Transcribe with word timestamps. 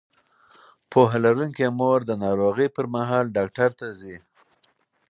پوهه 0.91 1.17
لرونکې 1.25 1.67
مور 1.79 1.99
د 2.05 2.11
ناروغۍ 2.23 2.67
پر 2.75 2.85
مهال 2.95 3.25
ډاکټر 3.35 3.69
ته 3.79 3.87
ځي. 3.99 4.15